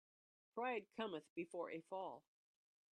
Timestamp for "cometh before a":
0.97-1.81